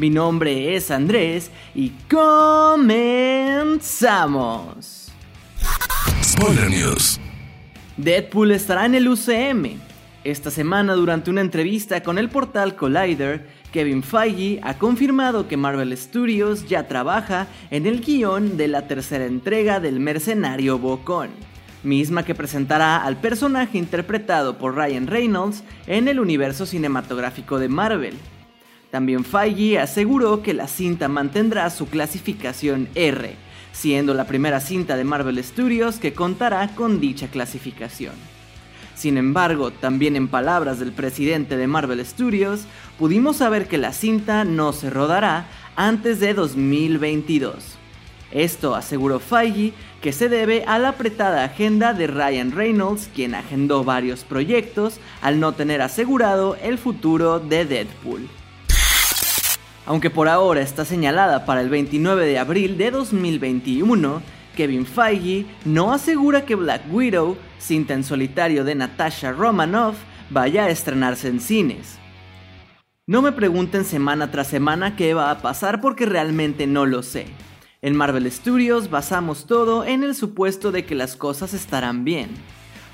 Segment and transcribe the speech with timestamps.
[0.00, 3.08] Mi nombre es Andrés y comenzamos.
[6.22, 7.18] Spoiler News.
[7.96, 9.80] Deadpool estará en el UCM.
[10.22, 15.98] Esta semana, durante una entrevista con el portal Collider, Kevin Feige ha confirmado que Marvel
[15.98, 21.30] Studios ya trabaja en el guion de la tercera entrega del mercenario Bocón,
[21.82, 28.14] misma que presentará al personaje interpretado por Ryan Reynolds en el universo cinematográfico de Marvel.
[28.90, 33.36] También Feige aseguró que la cinta mantendrá su clasificación R,
[33.72, 38.14] siendo la primera cinta de Marvel Studios que contará con dicha clasificación.
[38.94, 42.62] Sin embargo, también en palabras del presidente de Marvel Studios,
[42.98, 47.76] pudimos saber que la cinta no se rodará antes de 2022.
[48.32, 53.84] Esto aseguró Feige que se debe a la apretada agenda de Ryan Reynolds, quien agendó
[53.84, 58.28] varios proyectos al no tener asegurado el futuro de Deadpool
[59.88, 64.20] aunque por ahora está señalada para el 29 de abril de 2021,
[64.54, 69.96] Kevin Feige no asegura que Black Widow, cinta en solitario de Natasha Romanoff,
[70.28, 71.98] vaya a estrenarse en cines.
[73.06, 77.24] No me pregunten semana tras semana qué va a pasar porque realmente no lo sé.
[77.80, 82.28] En Marvel Studios basamos todo en el supuesto de que las cosas estarán bien.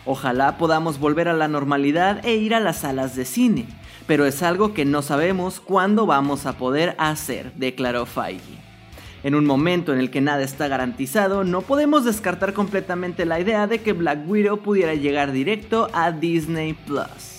[0.06, 3.66] Ojalá podamos volver a la normalidad e ir a las salas de cine,
[4.06, 8.64] pero es algo que no sabemos cuándo vamos a poder hacer, declaró Feige.
[9.22, 13.66] En un momento en el que nada está garantizado, no podemos descartar completamente la idea
[13.66, 17.34] de que Black Widow pudiera llegar directo a Disney Plus.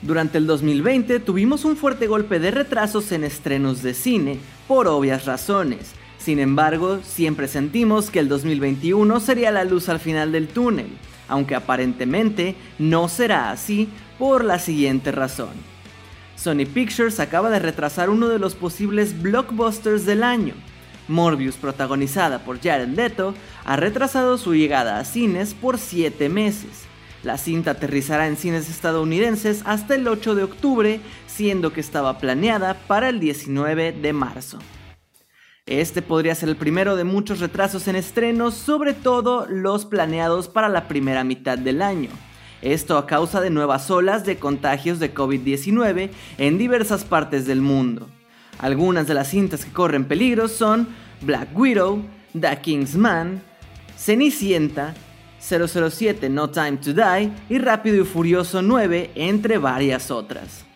[0.00, 5.26] Durante el 2020 tuvimos un fuerte golpe de retrasos en estrenos de cine, por obvias
[5.26, 5.92] razones.
[6.18, 10.88] Sin embargo, siempre sentimos que el 2021 sería la luz al final del túnel,
[11.32, 13.88] aunque aparentemente no será así
[14.18, 15.50] por la siguiente razón.
[16.36, 20.54] Sony Pictures acaba de retrasar uno de los posibles blockbusters del año.
[21.08, 23.34] Morbius, protagonizada por Jared Leto,
[23.64, 26.84] ha retrasado su llegada a cines por 7 meses.
[27.22, 32.74] La cinta aterrizará en cines estadounidenses hasta el 8 de octubre, siendo que estaba planeada
[32.74, 34.58] para el 19 de marzo.
[35.66, 40.68] Este podría ser el primero de muchos retrasos en estrenos, sobre todo los planeados para
[40.68, 42.10] la primera mitad del año.
[42.62, 48.08] Esto a causa de nuevas olas de contagios de COVID-19 en diversas partes del mundo.
[48.58, 50.88] Algunas de las cintas que corren peligro son
[51.20, 52.02] Black Widow,
[52.38, 53.40] The King's Man,
[53.96, 54.94] Cenicienta,
[55.38, 60.71] 007 No Time to Die y Rápido y Furioso 9, entre varias otras.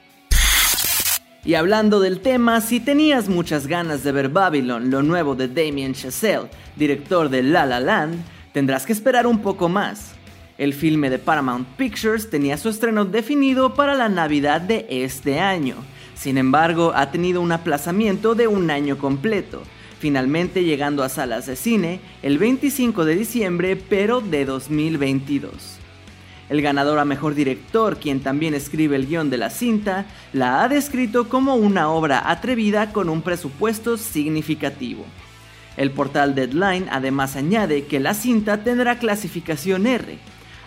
[1.47, 5.95] Y hablando del tema, si tenías muchas ganas de ver Babylon, lo nuevo de Damien
[5.95, 8.17] Chazelle, director de La La Land,
[8.53, 10.15] tendrás que esperar un poco más.
[10.59, 15.77] El filme de Paramount Pictures tenía su estreno definido para la Navidad de este año.
[16.17, 19.63] Sin embargo, ha tenido un aplazamiento de un año completo,
[20.01, 25.86] finalmente llegando a salas de cine el 25 de diciembre, pero de 2022.
[26.49, 30.69] El ganador a Mejor Director, quien también escribe el guion de la cinta, la ha
[30.69, 35.05] descrito como una obra atrevida con un presupuesto significativo.
[35.77, 40.19] El portal Deadline además añade que la cinta tendrá clasificación R,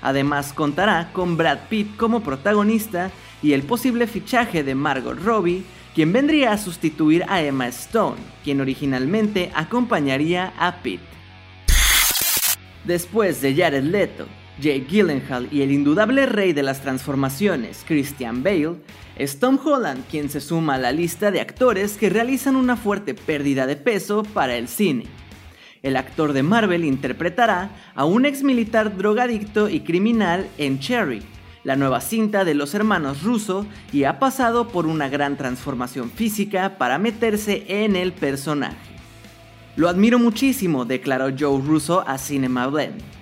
[0.01, 5.63] Además contará con Brad Pitt como protagonista y el posible fichaje de Margot Robbie,
[5.93, 11.01] quien vendría a sustituir a Emma Stone, quien originalmente acompañaría a Pitt.
[12.85, 14.25] Después de Jared Leto,
[14.61, 18.75] Jake Gyllenhaal y el indudable rey de las transformaciones, Christian Bale,
[19.15, 23.13] es Tom Holland quien se suma a la lista de actores que realizan una fuerte
[23.13, 25.05] pérdida de peso para el cine
[25.81, 31.21] el actor de Marvel interpretará a un ex militar drogadicto y criminal en Cherry,
[31.63, 36.77] la nueva cinta de los hermanos Russo, y ha pasado por una gran transformación física
[36.77, 38.77] para meterse en el personaje.
[39.75, 43.18] Lo admiro muchísimo, declaró Joe Russo a Cinema Blend.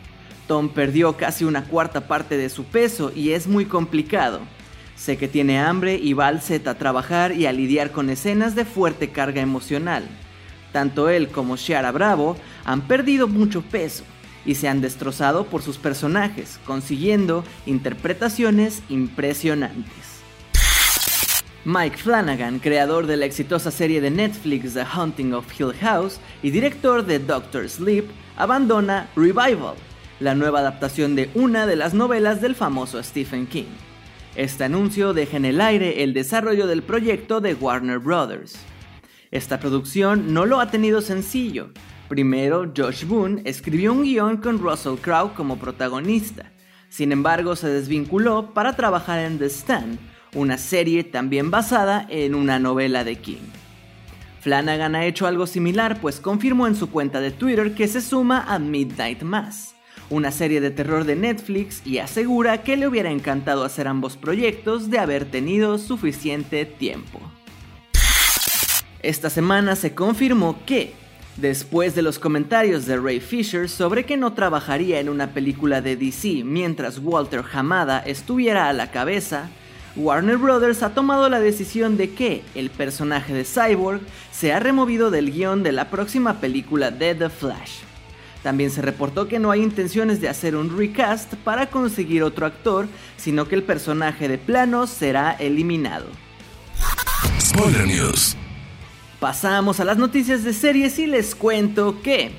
[0.48, 4.40] Tom perdió casi una cuarta parte de su peso y es muy complicado.
[4.96, 8.56] Sé que tiene hambre y va al set a trabajar y a lidiar con escenas
[8.56, 10.08] de fuerte carga emocional.
[10.72, 14.04] Tanto él como Shara Bravo han perdido mucho peso
[14.46, 20.18] y se han destrozado por sus personajes, consiguiendo interpretaciones impresionantes.
[21.66, 26.50] Mike Flanagan, creador de la exitosa serie de Netflix The Haunting of Hill House y
[26.50, 28.06] director de Doctor Sleep,
[28.38, 29.76] abandona Revival,
[30.20, 33.66] la nueva adaptación de una de las novelas del famoso Stephen King.
[34.36, 38.58] Este anuncio deja en el aire el desarrollo del proyecto de Warner Brothers.
[39.32, 41.70] Esta producción no lo ha tenido sencillo.
[42.08, 46.52] Primero, Josh Boone escribió un guion con Russell Crowe como protagonista.
[46.90, 50.00] Sin embargo, se desvinculó para trabajar en The Stand,
[50.34, 53.50] una serie también basada en una novela de King.
[54.40, 58.46] Flanagan ha hecho algo similar, pues confirmó en su cuenta de Twitter que se suma
[58.48, 59.76] a Midnight Mass,
[60.10, 64.90] una serie de terror de Netflix, y asegura que le hubiera encantado hacer ambos proyectos
[64.90, 67.20] de haber tenido suficiente tiempo.
[69.02, 70.94] Esta semana se confirmó que,
[71.38, 75.96] después de los comentarios de Ray Fisher sobre que no trabajaría en una película de
[75.96, 79.50] DC mientras Walter Hamada estuviera a la cabeza,
[79.96, 84.02] Warner Brothers ha tomado la decisión de que el personaje de Cyborg
[84.32, 87.80] sea removido del guion de la próxima película de The Flash.
[88.48, 92.88] También se reportó que no hay intenciones de hacer un recast para conseguir otro actor,
[93.18, 96.06] sino que el personaje de plano será eliminado.
[97.86, 98.38] News.
[99.20, 102.32] Pasamos a las noticias de series y les cuento que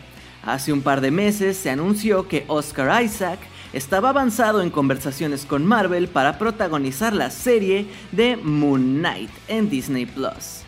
[0.42, 3.40] hace un par de meses se anunció que Oscar Isaac
[3.74, 10.06] estaba avanzado en conversaciones con Marvel para protagonizar la serie de Moon Knight en Disney
[10.06, 10.64] Plus.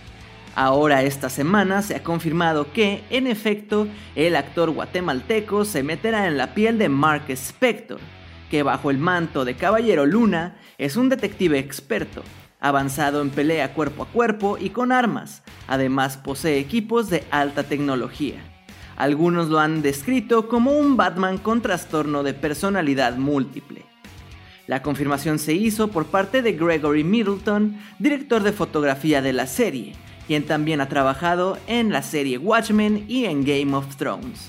[0.55, 3.87] Ahora esta semana se ha confirmado que, en efecto,
[4.17, 8.01] el actor guatemalteco se meterá en la piel de Mark Spector,
[8.51, 12.23] que bajo el manto de Caballero Luna es un detective experto,
[12.59, 18.41] avanzado en pelea cuerpo a cuerpo y con armas, además posee equipos de alta tecnología.
[18.97, 23.87] Algunos lo han descrito como un Batman con trastorno de personalidad múltiple.
[24.67, 29.95] La confirmación se hizo por parte de Gregory Middleton, director de fotografía de la serie,
[30.31, 34.49] quien también ha trabajado en la serie Watchmen y en Game of Thrones.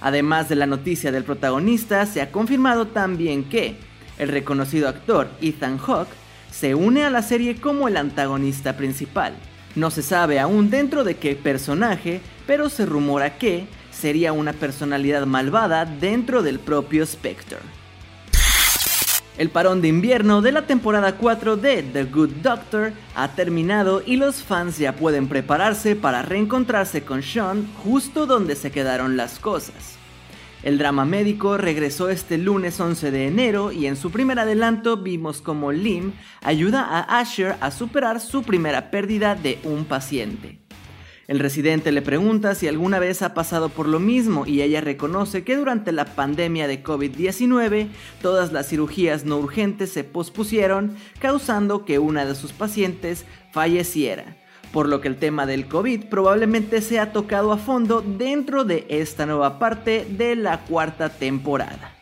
[0.00, 3.76] Además de la noticia del protagonista, se ha confirmado también que
[4.18, 6.08] el reconocido actor Ethan Hawke
[6.50, 9.34] se une a la serie como el antagonista principal.
[9.76, 15.26] No se sabe aún dentro de qué personaje, pero se rumora que sería una personalidad
[15.26, 17.58] malvada dentro del propio Spectre.
[19.38, 24.16] El parón de invierno de la temporada 4 de The Good Doctor ha terminado y
[24.16, 29.96] los fans ya pueden prepararse para reencontrarse con Sean justo donde se quedaron las cosas.
[30.62, 35.40] El drama médico regresó este lunes 11 de enero y en su primer adelanto vimos
[35.40, 36.12] como Lim
[36.42, 40.58] ayuda a Asher a superar su primera pérdida de un paciente.
[41.30, 45.44] El residente le pregunta si alguna vez ha pasado por lo mismo y ella reconoce
[45.44, 47.86] que durante la pandemia de COVID-19
[48.20, 54.36] todas las cirugías no urgentes se pospusieron causando que una de sus pacientes falleciera
[54.72, 59.24] por lo que el tema del COVID probablemente sea tocado a fondo dentro de esta
[59.24, 61.92] nueva parte de la cuarta temporada.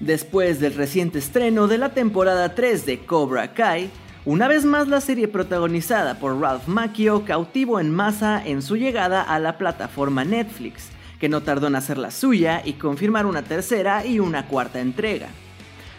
[0.00, 3.88] Después del reciente estreno de la temporada 3 de Cobra Kai,
[4.24, 9.20] una vez más la serie protagonizada por Ralph Macchio cautivó en masa en su llegada
[9.20, 14.06] a la plataforma Netflix, que no tardó en hacer la suya y confirmar una tercera
[14.06, 15.26] y una cuarta entrega.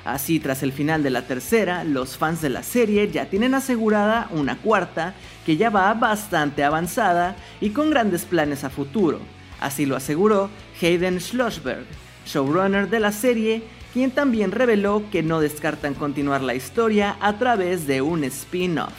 [0.06, 4.30] Así, tras el final de la tercera, los fans de la serie ya tienen asegurada
[4.31, 5.16] una cuarta
[5.46, 9.19] que ya va bastante avanzada y con grandes planes a futuro.
[9.59, 10.50] Así lo aseguró
[10.81, 11.86] Hayden Schlossberg,
[12.26, 17.85] showrunner de la serie, quien también reveló que no descartan continuar la historia a través
[17.85, 18.92] de un spin-off.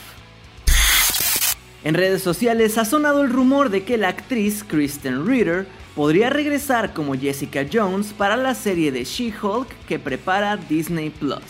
[1.82, 6.94] En redes sociales ha sonado el rumor de que la actriz Kristen Ritter podría regresar
[6.94, 11.42] como Jessica Jones para la serie de She-Hulk que prepara Disney Plus.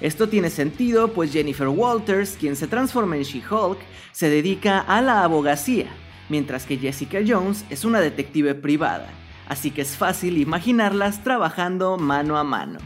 [0.00, 3.78] Esto tiene sentido pues Jennifer Walters, quien se transforma en She-Hulk,
[4.12, 5.88] se dedica a la abogacía,
[6.28, 9.08] mientras que Jessica Jones es una detective privada,
[9.48, 12.78] así que es fácil imaginarlas trabajando mano a mano.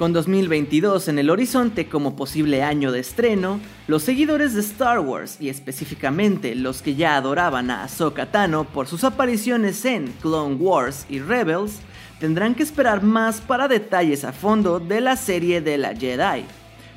[0.00, 5.36] Con 2022 en el horizonte como posible año de estreno, los seguidores de Star Wars
[5.40, 11.04] y específicamente los que ya adoraban a Ahsoka Tano por sus apariciones en Clone Wars
[11.10, 11.80] y Rebels,
[12.18, 16.46] tendrán que esperar más para detalles a fondo de la serie de la Jedi.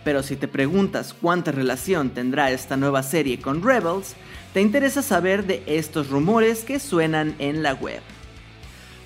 [0.05, 4.15] Pero si te preguntas cuánta relación tendrá esta nueva serie con Rebels,
[4.53, 8.01] te interesa saber de estos rumores que suenan en la web.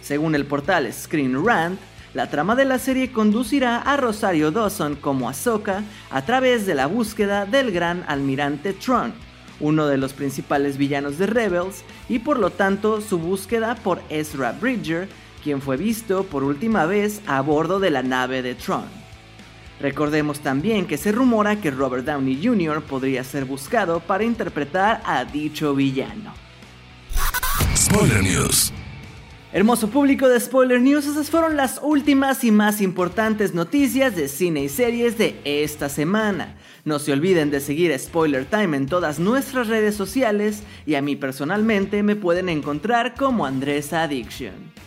[0.01, 1.79] Según el portal Screen Rant,
[2.13, 6.87] la trama de la serie conducirá a Rosario Dawson como Ahsoka a través de la
[6.87, 9.13] búsqueda del gran almirante Tron,
[9.59, 14.51] uno de los principales villanos de Rebels, y por lo tanto su búsqueda por Ezra
[14.51, 15.07] Bridger,
[15.43, 19.06] quien fue visto por última vez a bordo de la nave de Tron.
[19.79, 22.81] Recordemos también que se rumora que Robert Downey Jr.
[22.81, 26.33] podría ser buscado para interpretar a dicho villano.
[27.75, 28.73] Spoiler News.
[29.53, 34.63] Hermoso público de Spoiler News, esas fueron las últimas y más importantes noticias de cine
[34.63, 36.57] y series de esta semana.
[36.83, 41.15] No se olviden de seguir Spoiler Time en todas nuestras redes sociales y a mí
[41.15, 44.73] personalmente me pueden encontrar como Andrés Addiction.